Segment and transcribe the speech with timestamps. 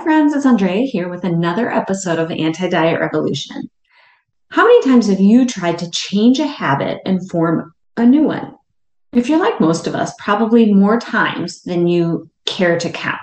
[0.00, 3.68] Hi, friends, it's Andrea here with another episode of Anti Diet Revolution.
[4.48, 8.54] How many times have you tried to change a habit and form a new one?
[9.12, 13.20] If you're like most of us, probably more times than you care to count.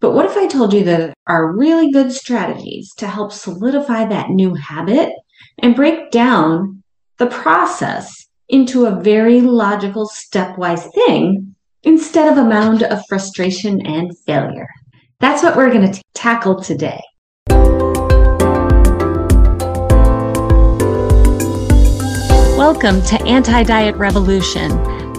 [0.00, 4.06] But what if I told you that there are really good strategies to help solidify
[4.06, 5.12] that new habit
[5.60, 6.82] and break down
[7.18, 14.18] the process into a very logical stepwise thing instead of a mound of frustration and
[14.26, 14.68] failure?
[15.22, 17.00] That's what we're going to tackle today.
[22.58, 24.70] Welcome to Anti Diet Revolution,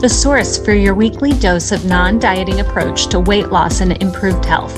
[0.02, 4.44] the source for your weekly dose of non dieting approach to weight loss and improved
[4.44, 4.78] health.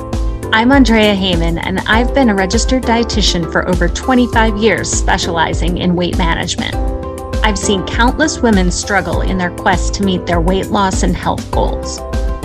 [0.54, 5.96] I'm Andrea Heyman, and I've been a registered dietitian for over 25 years, specializing in
[5.96, 6.76] weight management.
[7.44, 11.50] I've seen countless women struggle in their quest to meet their weight loss and health
[11.50, 12.00] goals.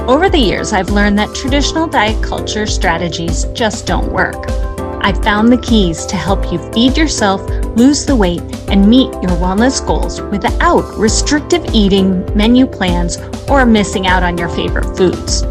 [0.08, 4.50] Over the years, I've learned that traditional diet culture strategies just don't work.
[5.02, 7.40] I've found the keys to help you feed yourself,
[7.76, 14.06] lose the weight, and meet your wellness goals without restrictive eating, menu plans, or missing
[14.06, 15.42] out on your favorite foods.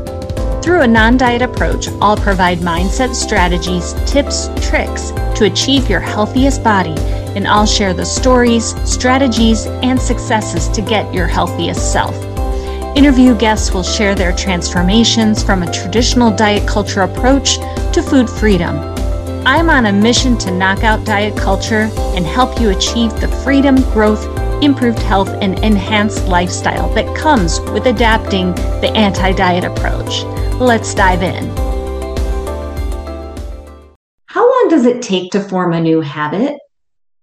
[0.64, 6.64] Through a non diet approach, I'll provide mindset strategies, tips, tricks to achieve your healthiest
[6.64, 6.96] body,
[7.36, 12.29] and I'll share the stories, strategies, and successes to get your healthiest self.
[13.00, 17.56] Interview guests will share their transformations from a traditional diet culture approach
[17.94, 18.78] to food freedom.
[19.48, 23.78] I'm on a mission to knock out diet culture and help you achieve the freedom,
[23.94, 24.26] growth,
[24.62, 30.24] improved health, and enhanced lifestyle that comes with adapting the anti diet approach.
[30.60, 31.48] Let's dive in.
[34.26, 36.58] How long does it take to form a new habit?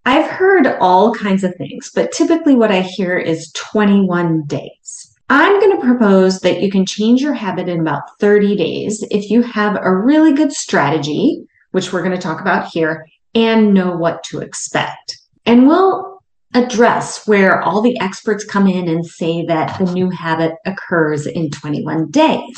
[0.07, 5.16] I've heard all kinds of things, but typically what I hear is 21 days.
[5.29, 9.29] I'm going to propose that you can change your habit in about 30 days if
[9.29, 13.97] you have a really good strategy, which we're going to talk about here, and know
[13.97, 15.19] what to expect.
[15.45, 16.23] And we'll
[16.55, 21.51] address where all the experts come in and say that the new habit occurs in
[21.51, 22.57] 21 days.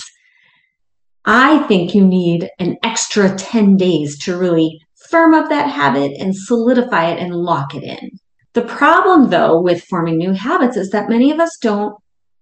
[1.24, 6.36] I think you need an extra 10 days to really firm up that habit and
[6.36, 8.10] solidify it and lock it in.
[8.52, 11.96] The problem, though, with forming new habits is that many of us don't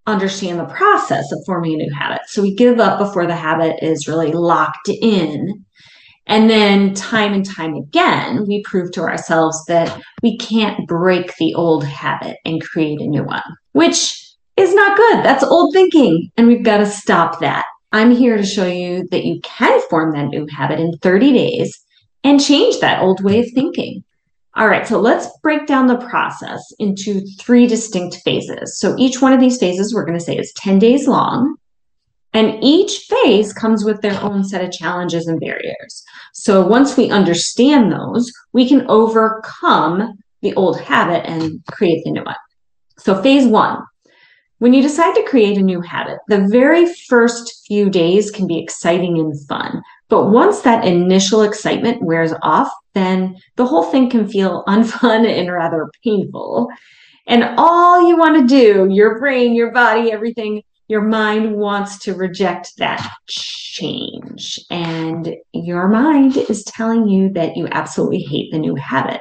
[0.07, 2.21] understand the process of forming a new habit.
[2.27, 5.65] So we give up before the habit is really locked in.
[6.25, 11.53] And then time and time again, we prove to ourselves that we can't break the
[11.53, 14.23] old habit and create a new one, which
[14.57, 15.23] is not good.
[15.23, 16.29] That's old thinking.
[16.35, 17.65] And we've got to stop that.
[17.93, 21.77] I'm here to show you that you can form that new habit in 30 days
[22.23, 24.03] and change that old way of thinking.
[24.57, 28.79] All right, so let's break down the process into three distinct phases.
[28.79, 31.57] So each one of these phases we're going to say is 10 days long.
[32.33, 36.03] And each phase comes with their own set of challenges and barriers.
[36.33, 42.23] So once we understand those, we can overcome the old habit and create the new
[42.23, 42.35] one.
[42.97, 43.83] So phase one,
[44.59, 48.59] when you decide to create a new habit, the very first few days can be
[48.59, 49.81] exciting and fun.
[50.09, 55.51] But once that initial excitement wears off, then the whole thing can feel unfun and
[55.51, 56.69] rather painful.
[57.27, 62.15] And all you want to do, your brain, your body, everything, your mind wants to
[62.15, 64.59] reject that change.
[64.69, 69.19] And your mind is telling you that you absolutely hate the new habit.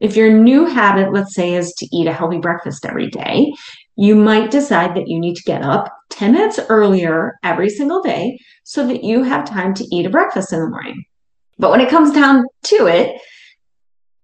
[0.00, 3.52] If your new habit, let's say, is to eat a healthy breakfast every day,
[3.96, 8.38] you might decide that you need to get up 10 minutes earlier every single day
[8.64, 11.04] so that you have time to eat a breakfast in the morning.
[11.58, 13.20] But when it comes down to it,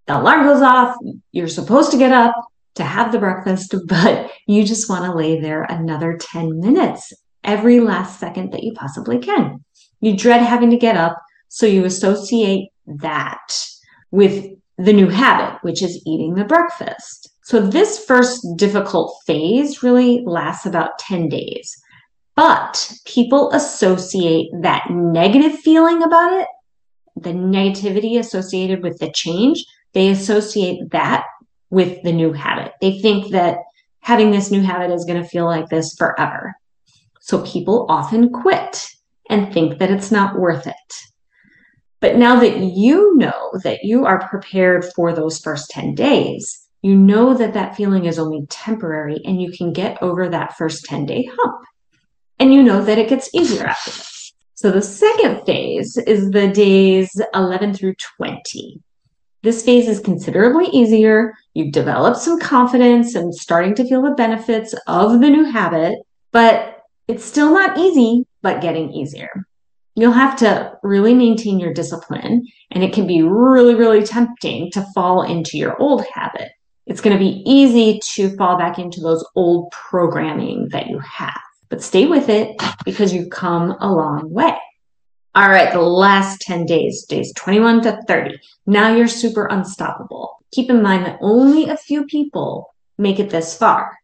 [0.07, 0.97] the alarm goes off,
[1.33, 2.35] you're supposed to get up
[2.77, 7.13] to have the breakfast, but you just want to lay there another 10 minutes
[7.45, 9.65] every last second that you possibly can.
[10.01, 13.57] You dread having to get up, so you associate that
[14.11, 14.47] with
[14.77, 17.31] the new habit, which is eating the breakfast.
[17.49, 21.81] So this first difficult phase really lasts about 10 days.
[22.37, 26.47] But people associate that negative feeling about it,
[27.17, 29.65] the negativity associated with the change,
[29.95, 31.25] they associate that
[31.71, 32.73] with the new habit.
[32.83, 33.61] They think that
[34.01, 36.55] having this new habit is going to feel like this forever.
[37.23, 38.87] So people often quit
[39.31, 40.95] and think that it's not worth it.
[42.01, 46.95] But now that you know that you are prepared for those first 10 days, you
[46.95, 51.07] know that that feeling is only temporary and you can get over that first 10
[51.07, 51.65] day hump.
[52.39, 54.33] And you know that it gets easier after this.
[54.55, 58.81] So the second phase is the days 11 through 20.
[59.43, 61.33] This phase is considerably easier.
[61.55, 65.99] You've developed some confidence and starting to feel the benefits of the new habit,
[66.33, 69.31] but it's still not easy, but getting easier.
[69.99, 74.87] you'll have to really maintain your discipline, and it can be really, really tempting to
[74.95, 76.53] fall into your old habit.
[76.89, 81.39] It's going to be easy to fall back into those old programming that you have,
[81.69, 82.57] but stay with it
[82.87, 84.57] because you've come a long way.
[85.35, 88.41] All right, the last 10 days, days 21 to 30.
[88.67, 90.39] Now you're super unstoppable.
[90.53, 93.99] Keep in mind that only a few people make it this far.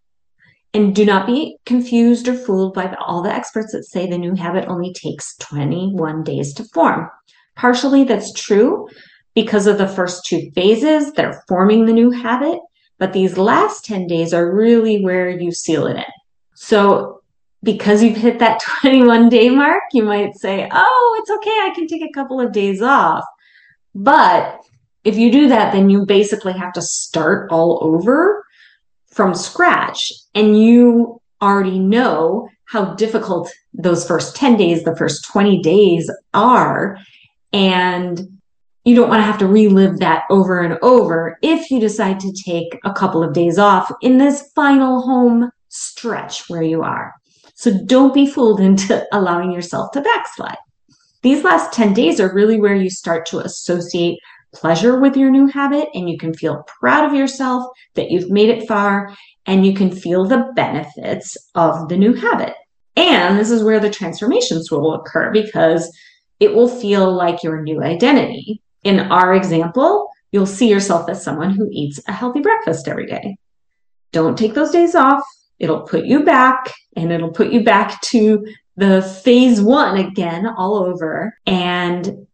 [0.75, 4.35] And do not be confused or fooled by all the experts that say the new
[4.35, 7.09] habit only takes 21 days to form.
[7.57, 8.89] Partially that's true
[9.35, 12.59] because of the first two phases that are forming the new habit,
[13.05, 16.13] but these last 10 days are really where you seal it in.
[16.55, 17.21] So
[17.63, 21.87] because you've hit that 21 day mark, you might say, oh, it's okay, I can
[21.87, 23.23] take a couple of days off.
[23.95, 24.59] But
[25.05, 28.43] if you do that, then you basically have to start all over
[29.09, 35.61] from scratch and you already know how difficult those first 10 days, the first 20
[35.61, 36.97] days are.
[37.53, 38.41] And
[38.85, 42.33] you don't want to have to relive that over and over if you decide to
[42.33, 47.13] take a couple of days off in this final home stretch where you are.
[47.55, 50.59] So don't be fooled into allowing yourself to backslide.
[51.23, 54.19] These last 10 days are really where you start to associate
[54.53, 58.51] pleasure with your new habit and you can feel proud of yourself that you've made
[58.51, 59.15] it far
[59.47, 62.55] and you can feel the benefits of the new habit.
[62.97, 65.91] And this is where the transformations will occur because
[66.39, 68.63] it will feel like your new identity.
[68.85, 73.37] In our example, you'll see yourself as someone who eats a healthy breakfast every day.
[74.13, 75.23] Don't take those days off.
[75.59, 78.47] It'll put you back and it'll put you back to
[78.77, 81.35] the phase one again, all over.
[81.47, 82.27] And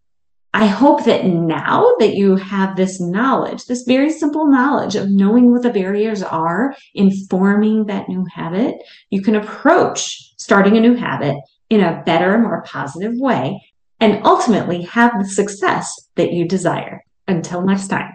[0.52, 5.52] I hope that now that you have this knowledge, this very simple knowledge of knowing
[5.52, 8.76] what the barriers are in forming that new habit,
[9.10, 11.36] you can approach starting a new habit
[11.68, 13.60] in a better, more positive way
[14.00, 17.02] and ultimately have the success that you desire.
[17.28, 18.14] Until next time.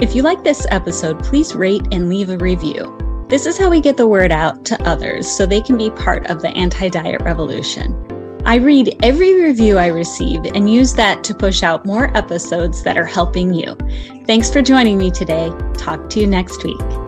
[0.00, 2.96] If you like this episode, please rate and leave a review.
[3.28, 6.26] This is how we get the word out to others so they can be part
[6.26, 8.00] of the anti diet revolution.
[8.44, 12.98] I read every review I receive and use that to push out more episodes that
[12.98, 13.74] are helping you.
[14.26, 15.50] Thanks for joining me today.
[15.72, 17.03] Talk to you next week.